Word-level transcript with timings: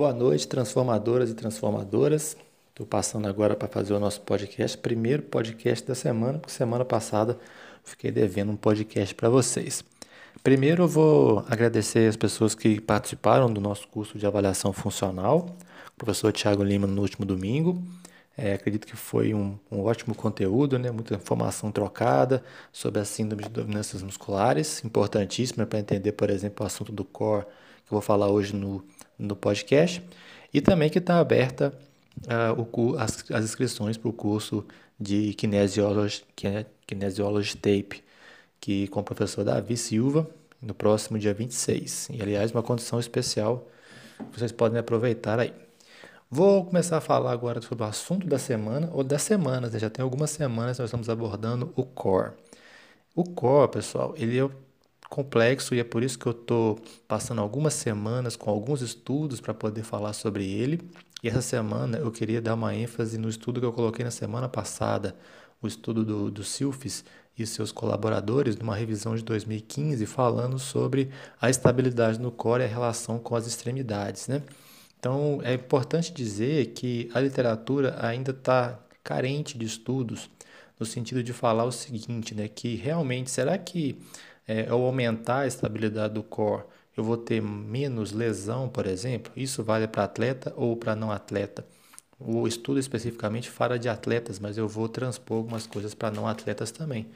Boa 0.00 0.14
noite, 0.14 0.48
transformadoras 0.48 1.28
e 1.28 1.34
transformadoras. 1.34 2.34
Estou 2.70 2.86
passando 2.86 3.28
agora 3.28 3.54
para 3.54 3.68
fazer 3.68 3.92
o 3.92 4.00
nosso 4.00 4.22
podcast, 4.22 4.78
primeiro 4.78 5.22
podcast 5.24 5.86
da 5.86 5.94
semana, 5.94 6.38
porque 6.38 6.54
semana 6.54 6.86
passada 6.86 7.38
fiquei 7.84 8.10
devendo 8.10 8.50
um 8.50 8.56
podcast 8.56 9.14
para 9.14 9.28
vocês. 9.28 9.84
Primeiro 10.42 10.84
eu 10.84 10.88
vou 10.88 11.44
agradecer 11.50 12.08
as 12.08 12.16
pessoas 12.16 12.54
que 12.54 12.80
participaram 12.80 13.52
do 13.52 13.60
nosso 13.60 13.86
curso 13.88 14.16
de 14.16 14.26
avaliação 14.26 14.72
funcional, 14.72 15.54
o 15.88 15.98
professor 15.98 16.32
Tiago 16.32 16.64
Lima 16.64 16.86
no 16.86 17.02
último 17.02 17.26
domingo. 17.26 17.82
É, 18.38 18.54
acredito 18.54 18.86
que 18.86 18.96
foi 18.96 19.34
um, 19.34 19.58
um, 19.70 19.82
ótimo 19.82 20.14
conteúdo, 20.14 20.78
né? 20.78 20.90
muita 20.90 21.14
informação 21.14 21.70
trocada 21.70 22.42
sobre 22.72 23.02
a 23.02 23.04
síndrome 23.04 23.42
de 23.42 23.50
dominâncias 23.50 24.02
musculares, 24.02 24.82
importantíssima 24.82 25.66
para 25.66 25.78
entender, 25.78 26.12
por 26.12 26.30
exemplo, 26.30 26.64
o 26.64 26.66
assunto 26.66 26.90
do 26.90 27.04
core 27.04 27.44
que 27.90 27.94
eu 27.94 28.00
vou 28.00 28.06
falar 28.06 28.28
hoje 28.28 28.56
no 28.56 28.82
no 29.20 29.36
podcast 29.36 30.02
e 30.52 30.60
também 30.60 30.88
que 30.88 30.98
está 30.98 31.20
aberta 31.20 31.72
uh, 32.24 32.60
o, 32.60 32.96
as, 32.98 33.30
as 33.30 33.44
inscrições 33.44 33.96
para 33.96 34.08
o 34.08 34.12
curso 34.12 34.64
de 34.98 35.34
Kinesiology, 35.34 36.24
Kinesiology 36.86 37.56
Tape, 37.56 38.02
que 38.60 38.88
com 38.88 39.00
o 39.00 39.04
professor 39.04 39.44
Davi 39.44 39.76
Silva, 39.76 40.28
no 40.60 40.74
próximo 40.74 41.18
dia 41.18 41.32
26. 41.32 42.08
E, 42.10 42.20
aliás, 42.20 42.50
uma 42.52 42.62
condição 42.62 42.98
especial, 42.98 43.68
vocês 44.32 44.52
podem 44.52 44.78
aproveitar 44.78 45.38
aí. 45.38 45.54
Vou 46.30 46.64
começar 46.64 46.98
a 46.98 47.00
falar 47.00 47.32
agora 47.32 47.60
sobre 47.60 47.84
o 47.84 47.86
assunto 47.86 48.26
da 48.26 48.38
semana, 48.38 48.90
ou 48.92 49.02
das 49.02 49.22
semanas, 49.22 49.72
né? 49.72 49.78
já 49.78 49.90
tem 49.90 50.02
algumas 50.02 50.30
semanas 50.30 50.76
que 50.76 50.82
nós 50.82 50.88
estamos 50.88 51.08
abordando 51.08 51.72
o 51.76 51.84
core. 51.84 52.32
O 53.14 53.24
core, 53.24 53.70
pessoal, 53.70 54.14
ele 54.16 54.38
é 54.38 54.48
complexo 55.10 55.74
e 55.74 55.80
é 55.80 55.84
por 55.84 56.04
isso 56.04 56.16
que 56.18 56.26
eu 56.26 56.32
estou 56.32 56.78
passando 57.08 57.40
algumas 57.40 57.74
semanas 57.74 58.36
com 58.36 58.48
alguns 58.48 58.80
estudos 58.80 59.40
para 59.40 59.52
poder 59.52 59.82
falar 59.82 60.12
sobre 60.12 60.48
ele. 60.48 60.80
E 61.22 61.28
essa 61.28 61.42
semana 61.42 61.98
eu 61.98 62.10
queria 62.12 62.40
dar 62.40 62.54
uma 62.54 62.74
ênfase 62.74 63.18
no 63.18 63.28
estudo 63.28 63.60
que 63.60 63.66
eu 63.66 63.72
coloquei 63.72 64.04
na 64.04 64.12
semana 64.12 64.48
passada, 64.48 65.16
o 65.60 65.66
estudo 65.66 66.04
do, 66.04 66.30
do 66.30 66.44
Silfis 66.44 67.04
e 67.36 67.44
seus 67.44 67.72
colaboradores, 67.72 68.56
numa 68.56 68.76
revisão 68.76 69.16
de 69.16 69.22
2015, 69.24 70.06
falando 70.06 70.58
sobre 70.58 71.10
a 71.40 71.50
estabilidade 71.50 72.18
no 72.20 72.30
core 72.30 72.62
e 72.62 72.66
a 72.66 72.68
relação 72.68 73.18
com 73.18 73.34
as 73.34 73.46
extremidades. 73.46 74.28
Né? 74.28 74.42
Então 74.98 75.40
é 75.42 75.54
importante 75.54 76.12
dizer 76.12 76.68
que 76.68 77.10
a 77.12 77.20
literatura 77.20 77.96
ainda 78.00 78.30
está 78.30 78.78
carente 79.02 79.58
de 79.58 79.66
estudos 79.66 80.30
no 80.78 80.86
sentido 80.86 81.22
de 81.22 81.32
falar 81.32 81.64
o 81.64 81.72
seguinte, 81.72 82.34
né, 82.34 82.48
que 82.48 82.74
realmente 82.74 83.30
será 83.30 83.58
que 83.58 83.98
é, 84.50 84.68
ao 84.68 84.84
aumentar 84.84 85.40
a 85.40 85.46
estabilidade 85.46 86.14
do 86.14 86.24
core, 86.24 86.64
eu 86.96 87.04
vou 87.04 87.16
ter 87.16 87.40
menos 87.40 88.10
lesão, 88.10 88.68
por 88.68 88.84
exemplo? 88.84 89.32
Isso 89.36 89.62
vale 89.62 89.86
para 89.86 90.02
atleta 90.02 90.52
ou 90.56 90.76
para 90.76 90.96
não 90.96 91.12
atleta? 91.12 91.64
O 92.18 92.48
estudo 92.48 92.80
especificamente 92.80 93.48
fala 93.48 93.78
de 93.78 93.88
atletas, 93.88 94.40
mas 94.40 94.58
eu 94.58 94.66
vou 94.66 94.88
transpor 94.88 95.36
algumas 95.36 95.68
coisas 95.68 95.94
para 95.94 96.10
não 96.10 96.26
atletas 96.26 96.72
também. 96.72 97.06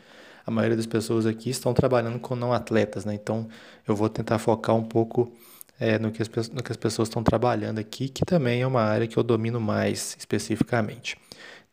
A 0.46 0.50
maioria 0.50 0.76
das 0.76 0.86
pessoas 0.86 1.26
aqui 1.26 1.50
estão 1.50 1.74
trabalhando 1.74 2.20
com 2.20 2.36
não 2.36 2.52
atletas, 2.52 3.04
né? 3.04 3.14
Então 3.14 3.48
eu 3.86 3.96
vou 3.96 4.08
tentar 4.08 4.38
focar 4.38 4.76
um 4.76 4.84
pouco 4.84 5.32
é, 5.80 5.98
no, 5.98 6.12
que 6.12 6.22
as, 6.22 6.28
no 6.50 6.62
que 6.62 6.70
as 6.70 6.76
pessoas 6.76 7.08
estão 7.08 7.24
trabalhando 7.24 7.80
aqui, 7.80 8.08
que 8.08 8.24
também 8.24 8.62
é 8.62 8.66
uma 8.66 8.82
área 8.82 9.08
que 9.08 9.16
eu 9.16 9.24
domino 9.24 9.60
mais 9.60 10.14
especificamente. 10.16 11.16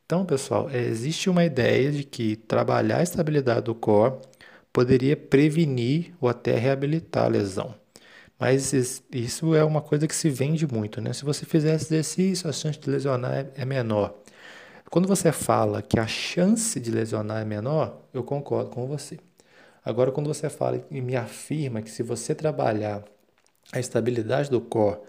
Então, 0.06 0.26
pessoal, 0.26 0.70
é, 0.72 0.80
existe 0.80 1.30
uma 1.30 1.46
ideia 1.46 1.92
de 1.92 2.04
que 2.04 2.36
trabalhar 2.36 2.98
a 2.98 3.04
estabilidade 3.04 3.66
do 3.66 3.76
core 3.76 4.16
poderia 4.74 5.16
prevenir 5.18 6.14
ou 6.20 6.30
até 6.30 6.58
reabilitar 6.58 7.26
a 7.26 7.28
lesão. 7.28 7.76
Mas 8.40 8.74
isso 9.12 9.54
é 9.54 9.64
uma 9.64 9.82
coisa 9.82 10.08
que 10.08 10.16
se 10.16 10.30
vende 10.30 10.66
muito, 10.66 11.00
né? 11.00 11.14
Se 11.14 11.24
você 11.24 11.46
fizer 11.46 11.76
exercício, 11.76 12.50
a 12.50 12.54
chance 12.54 12.80
de 12.80 12.90
lesionar 12.90 13.34
é, 13.34 13.52
é 13.56 13.66
menor. 13.66 14.16
Quando 14.90 15.08
você 15.08 15.32
fala 15.32 15.82
que 15.82 16.00
a 16.00 16.08
chance 16.08 16.80
de 16.80 16.92
lesionar 16.92 17.42
é 17.42 17.46
menor, 17.46 18.02
eu 18.14 18.24
concordo 18.24 18.72
com 18.72 18.88
você. 18.88 19.20
Agora, 19.86 20.12
quando 20.12 20.28
você 20.28 20.50
fala 20.50 20.84
e 20.92 21.02
me 21.02 21.16
afirma 21.16 21.82
que 21.82 21.90
se 21.90 22.04
você 22.04 22.36
trabalhar 22.36 23.04
a 23.72 23.80
estabilidade 23.80 24.50
do 24.50 24.60
core, 24.60 25.00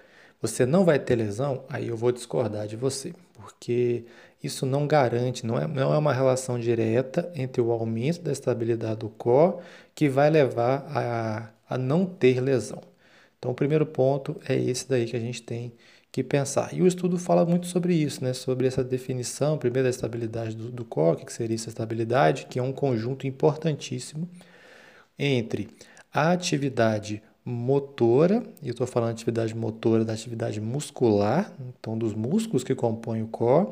você 0.42 0.66
não 0.66 0.84
vai 0.84 0.98
ter 0.98 1.14
lesão, 1.14 1.64
aí 1.69 1.88
eu 1.88 1.97
vou 1.97 2.10
discordar 2.10 2.66
de 2.66 2.76
você, 2.76 3.14
porque 3.34 4.04
isso 4.42 4.66
não 4.66 4.88
garante, 4.88 5.47
não 5.47 5.56
é, 5.56 5.69
não 5.69 5.94
é 5.94 5.98
uma 5.98 6.12
relação 6.12 6.58
direta 6.58 7.30
entre 7.34 7.62
o 7.62 7.70
aumento 7.70 8.20
da 8.22 8.32
estabilidade 8.32 8.97
do 8.97 9.08
core 9.08 9.62
que 9.94 10.08
vai 10.08 10.28
levar 10.28 10.84
a, 10.88 11.50
a 11.75 11.78
não 11.78 12.04
ter 12.04 12.41
lesão. 12.41 12.82
Então, 13.38 13.52
o 13.52 13.54
primeiro 13.54 13.86
ponto 13.86 14.41
é 14.48 14.56
esse 14.56 14.88
daí 14.88 15.06
que 15.06 15.16
a 15.16 15.20
gente 15.20 15.42
tem 15.42 15.72
que 16.10 16.22
pensar. 16.22 16.75
E 16.75 16.82
o 16.82 16.86
estudo 16.86 17.19
fala 17.19 17.47
muito 17.47 17.66
sobre 17.66 17.94
isso, 17.94 18.22
né? 18.22 18.32
sobre 18.32 18.66
essa 18.66 18.84
definição, 18.84 19.56
primeiro, 19.56 19.84
da 19.84 19.91
estabilidade 19.91 20.54
do, 20.56 20.70
do 20.70 20.84
core, 20.84 21.25
que 21.25 21.32
seria 21.32 21.54
essa 21.54 21.69
estabilidade, 21.69 22.47
que 22.47 22.58
é 22.58 22.62
um 22.62 22.72
conjunto 22.72 23.26
importantíssimo 23.26 24.28
entre 25.19 25.69
a 26.12 26.32
atividade 26.32 27.22
motora, 27.44 28.42
e 28.62 28.69
eu 28.69 28.72
estou 28.72 28.86
falando 28.86 29.10
atividade 29.10 29.54
motora 29.54 30.04
da 30.04 30.12
atividade 30.12 30.60
muscular, 30.60 31.53
então 31.58 31.98
dos 31.98 32.14
músculos 32.14 32.62
que 32.62 32.75
compõem 32.75 33.22
o 33.22 33.26
core, 33.26 33.69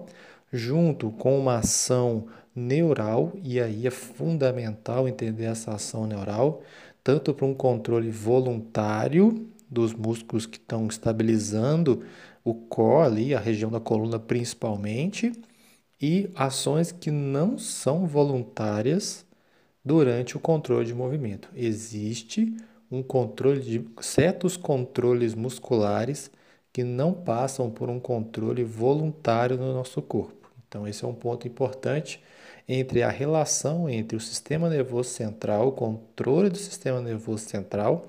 junto 0.53 1.11
com 1.13 1.39
uma 1.39 1.59
ação 1.59 2.27
neural, 2.55 3.33
e 3.43 3.61
aí 3.61 3.87
é 3.87 3.91
fundamental 3.91 5.07
entender 5.07 5.45
essa 5.45 5.73
ação 5.73 6.07
neural, 6.07 6.63
tanto 7.03 7.33
para 7.33 7.47
um 7.47 7.55
controle 7.55 8.11
voluntário 8.11 9.49
dos 9.71 9.95
músculos 9.95 10.47
que 10.47 10.59
estão 10.59 10.87
estabilizando 10.89 12.03
o 12.45 12.55
core 12.55 13.07
ali, 13.07 13.35
a 13.35 13.41
região 13.41 13.71
da 13.71 13.79
coluna 13.79 14.19
principalmente, 14.19 15.33
e 16.01 16.29
ações 16.35 16.91
que 16.91 17.11
não 17.11 17.59
são 17.59 18.07
voluntárias 18.07 19.25
durante 19.85 20.37
o 20.37 20.41
controle 20.41 20.87
de 20.87 20.95
movimento. 20.95 21.49
Existe 21.55 22.55
um 22.91 23.03
controle 23.03 23.61
de 23.61 23.85
certos 24.01 24.57
controles 24.57 25.35
musculares 25.35 26.31
que 26.73 26.85
não 26.85 27.13
passam 27.13 27.71
por 27.71 27.89
um 27.89 28.01
controle 28.01 28.65
voluntário 28.65 29.57
no 29.57 29.73
nosso 29.73 30.01
corpo. 30.03 30.51
Então, 30.69 30.87
esse 30.87 31.05
é 31.05 31.09
um 31.09 31.15
ponto 31.15 31.47
importante 31.47 32.23
entre 32.69 33.03
a 33.03 33.11
relação 33.11 33.89
entre 33.89 34.17
o 34.17 34.21
sistema 34.21 34.69
nervoso 34.69 35.11
central, 35.11 35.69
o 35.69 35.73
controle 35.73 36.49
do 36.49 36.57
sistema 36.57 37.01
nervoso 37.01 37.45
central, 37.45 38.07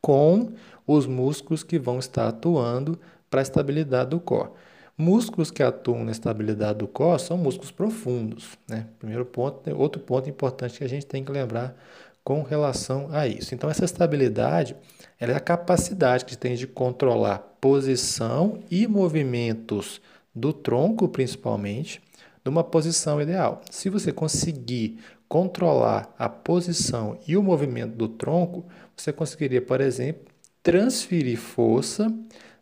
com 0.00 0.52
os 0.86 1.06
músculos 1.06 1.62
que 1.62 1.78
vão 1.78 1.98
estar 1.98 2.28
atuando 2.28 2.98
para 3.30 3.40
a 3.40 3.42
estabilidade 3.42 4.10
do 4.10 4.20
core. 4.20 4.50
Músculos 4.98 5.50
que 5.50 5.62
atuam 5.62 6.04
na 6.04 6.12
estabilidade 6.12 6.80
do 6.80 6.88
core 6.88 7.20
são 7.20 7.38
músculos 7.38 7.70
profundos. 7.70 8.58
Né? 8.68 8.86
Primeiro 8.98 9.24
ponto, 9.24 9.70
outro 9.76 10.00
ponto 10.00 10.28
importante 10.28 10.78
que 10.78 10.84
a 10.84 10.88
gente 10.88 11.06
tem 11.06 11.24
que 11.24 11.32
lembrar 11.32 11.76
com 12.24 12.42
relação 12.42 13.08
a 13.12 13.28
isso. 13.28 13.54
Então, 13.54 13.68
essa 13.68 13.84
estabilidade 13.84 14.74
é 15.20 15.26
a 15.26 15.38
capacidade 15.38 16.24
que 16.24 16.36
tem 16.36 16.56
de 16.56 16.66
controlar 16.66 17.38
posição 17.60 18.60
e 18.70 18.86
movimentos 18.86 20.00
do 20.34 20.52
tronco, 20.52 21.06
principalmente, 21.06 22.00
numa 22.44 22.64
posição 22.64 23.20
ideal. 23.20 23.60
Se 23.70 23.90
você 23.90 24.10
conseguir 24.10 24.98
controlar 25.28 26.14
a 26.18 26.28
posição 26.28 27.18
e 27.26 27.36
o 27.36 27.42
movimento 27.42 27.94
do 27.94 28.08
tronco, 28.08 28.66
você 28.96 29.12
conseguiria, 29.12 29.60
por 29.60 29.80
exemplo, 29.80 30.24
transferir 30.62 31.38
força 31.38 32.12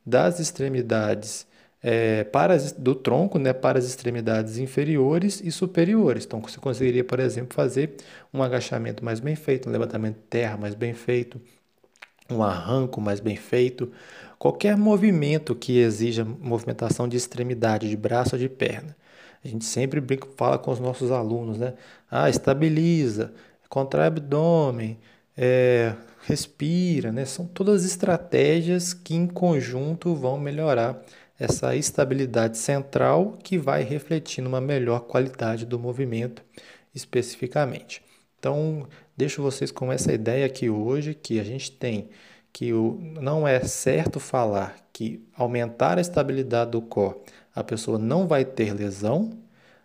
das 0.04 0.40
extremidades 0.40 1.46
é, 1.82 2.25
para 2.25 2.54
as, 2.54 2.72
do 2.72 2.94
tronco 2.94 3.38
né, 3.38 3.53
para 3.53 3.78
as 3.78 3.84
extremidades 3.84 4.59
inferiores 4.59 5.41
e 5.43 5.50
superiores. 5.50 6.25
Então, 6.25 6.41
você 6.41 6.59
conseguiria, 6.59 7.03
por 7.04 7.19
exemplo, 7.19 7.54
fazer 7.54 7.97
um 8.32 8.43
agachamento 8.43 9.04
mais 9.04 9.20
bem 9.20 9.34
feito, 9.34 9.69
um 9.69 9.72
levantamento 9.72 10.16
de 10.16 10.22
terra 10.22 10.56
mais 10.56 10.75
bem 10.75 10.94
feito, 10.94 11.41
um 12.31 12.42
arranco 12.42 13.01
mais 13.01 13.21
bem 13.21 13.36
feito, 13.36 13.91
qualquer 14.39 14.77
movimento 14.77 15.54
que 15.54 15.78
exija 15.78 16.24
movimentação 16.24 17.09
de 17.09 17.16
extremidade, 17.16 17.89
de 17.89 17.97
braço 17.97 18.36
ou 18.36 18.39
de 18.39 18.48
perna. 18.48 18.97
A 19.45 19.48
gente 19.48 19.65
sempre 19.65 20.01
brinca, 20.01 20.28
fala 20.36 20.59
com 20.59 20.71
os 20.71 20.78
nossos 20.78 21.10
alunos, 21.10 21.59
né? 21.59 21.74
Ah, 22.10 22.30
estabiliza, 22.30 23.33
contrai 23.68 24.06
abdômen, 24.06 24.98
é, 25.36 25.95
respira, 26.27 27.10
né? 27.10 27.24
São 27.24 27.47
todas 27.47 27.84
estratégias 27.84 28.95
que 28.95 29.15
em 29.15 29.27
conjunto 29.27 30.15
vão 30.15 30.39
melhorar 30.39 31.03
essa 31.38 31.74
estabilidade 31.74 32.58
central 32.58 33.38
que 33.42 33.58
vai 33.58 33.82
refletir 33.82 34.42
numa 34.42 34.60
melhor 34.60 35.00
qualidade 35.00 35.66
do 35.66 35.78
movimento 35.78 36.42
especificamente. 36.94 38.02
Então, 38.38 38.86
deixo 39.16 39.42
vocês 39.42 39.70
com 39.70 39.92
essa 39.92 40.12
ideia 40.12 40.46
aqui 40.46 40.68
hoje 40.68 41.14
que 41.14 41.40
a 41.40 41.44
gente 41.44 41.70
tem 41.72 42.08
que 42.52 42.72
o, 42.72 42.98
não 43.20 43.48
é 43.48 43.60
certo 43.60 44.20
falar 44.20 44.76
que 44.92 45.26
aumentar 45.34 45.96
a 45.96 46.02
estabilidade 46.02 46.72
do 46.72 46.82
core 46.82 47.16
a 47.54 47.62
pessoa 47.62 47.98
não 47.98 48.26
vai 48.26 48.44
ter 48.44 48.74
lesão. 48.74 49.30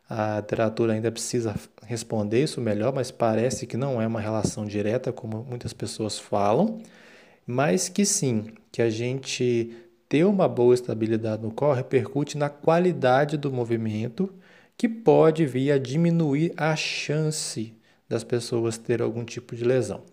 A 0.09 0.37
literatura 0.37 0.93
ainda 0.93 1.11
precisa 1.11 1.53
responder 1.83 2.41
isso 2.41 2.61
melhor, 2.61 2.93
mas 2.93 3.11
parece 3.11 3.67
que 3.67 3.75
não 3.75 4.01
é 4.01 4.07
uma 4.07 4.21
relação 4.21 4.65
direta, 4.65 5.11
como 5.11 5.43
muitas 5.43 5.73
pessoas 5.73 6.17
falam, 6.17 6.81
mas 7.45 7.89
que 7.89 8.05
sim, 8.05 8.45
que 8.71 8.81
a 8.81 8.89
gente 8.89 9.75
ter 10.09 10.23
uma 10.25 10.47
boa 10.47 10.73
estabilidade 10.73 11.41
no 11.43 11.51
core 11.51 11.77
repercute 11.77 12.37
na 12.37 12.49
qualidade 12.49 13.37
do 13.37 13.51
movimento, 13.51 14.33
que 14.77 14.87
pode 14.87 15.45
vir 15.45 15.71
a 15.71 15.77
diminuir 15.77 16.53
a 16.55 16.75
chance 16.75 17.73
das 18.07 18.23
pessoas 18.23 18.77
ter 18.77 19.01
algum 19.01 19.25
tipo 19.25 19.55
de 19.55 19.63
lesão. 19.63 20.03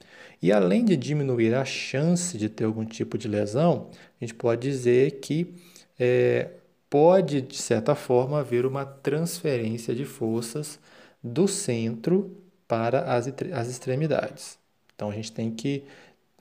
E 0.43 0.53
além 0.53 0.85
de 0.85 0.97
diminuir 0.97 1.55
a 1.55 1.65
chance 1.65 2.37
de 2.37 2.49
ter 2.49 2.65
algum 2.65 2.85
tipo 2.85 3.17
de 3.17 3.29
lesão, 3.29 3.91
a 4.21 4.25
gente 4.25 4.35
pode 4.35 4.69
dizer 4.69 5.21
que 5.21 5.55
é, 5.99 6.51
pode, 6.91 7.41
de 7.41 7.57
certa 7.57 7.95
forma, 7.95 8.41
haver 8.41 8.67
uma 8.67 8.85
transferência 8.85 9.95
de 9.95 10.05
forças 10.05 10.79
do 11.23 11.47
centro 11.49 12.37
para 12.67 13.15
as, 13.15 13.27
as 13.53 13.69
extremidades. 13.69 14.59
Então 14.95 15.11
a 15.11 15.15
gente 15.15 15.33
tem 15.33 15.51
que 15.51 15.85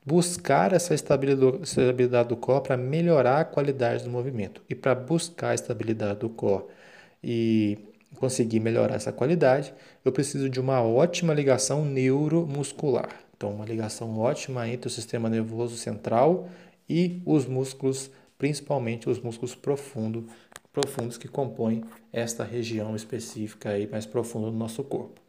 buscar 0.06 0.74
essa 0.74 0.94
estabilidade 0.94 2.30
do 2.30 2.38
core 2.38 2.64
para 2.64 2.78
melhorar 2.78 3.40
a 3.40 3.46
qualidade 3.46 4.04
do 4.04 4.10
movimento. 4.10 4.62
E 4.70 4.76
para 4.76 4.94
buscar 4.94 5.50
a 5.50 5.56
estabilidade 5.56 6.20
do 6.20 6.30
core 6.30 6.66
e 7.24 7.78
conseguir 8.18 8.60
melhorar 8.60 8.96
essa 8.96 9.12
qualidade, 9.12 9.74
eu 10.04 10.12
preciso 10.12 10.50
de 10.50 10.60
uma 10.60 10.82
ótima 10.82 11.34
ligação 11.34 11.86
neuromuscular. 11.86 13.10
Então, 13.36 13.52
uma 13.52 13.66
ligação 13.66 14.18
ótima 14.20 14.68
entre 14.68 14.88
o 14.88 14.92
sistema 14.92 15.30
nervoso 15.30 15.76
central 15.76 16.48
e 16.88 17.22
os 17.26 17.46
músculos, 17.46 18.12
principalmente 18.38 19.10
os 19.10 19.20
músculos 19.20 19.56
profundo, 19.56 20.28
profundos 20.72 21.18
que 21.18 21.28
compõem 21.28 21.84
esta 22.12 22.44
região 22.44 22.96
específica 22.96 23.70
aí 23.70 23.88
mais 23.88 24.06
profunda 24.06 24.52
do 24.52 24.58
nosso 24.58 24.84
corpo. 24.84 25.22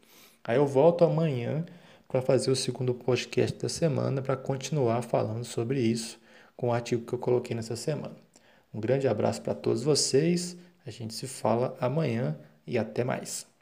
Aí 0.42 0.56
eu 0.56 0.66
volto 0.66 1.04
amanhã 1.04 1.64
para 2.14 2.22
fazer 2.22 2.48
o 2.48 2.54
segundo 2.54 2.94
podcast 2.94 3.58
da 3.58 3.68
semana 3.68 4.22
para 4.22 4.36
continuar 4.36 5.02
falando 5.02 5.44
sobre 5.44 5.80
isso 5.80 6.16
com 6.56 6.68
o 6.68 6.72
artigo 6.72 7.04
que 7.04 7.12
eu 7.12 7.18
coloquei 7.18 7.56
nessa 7.56 7.74
semana. 7.74 8.14
Um 8.72 8.78
grande 8.78 9.08
abraço 9.08 9.42
para 9.42 9.52
todos 9.52 9.82
vocês. 9.82 10.56
A 10.86 10.92
gente 10.92 11.12
se 11.12 11.26
fala 11.26 11.76
amanhã 11.80 12.38
e 12.64 12.78
até 12.78 13.02
mais. 13.02 13.53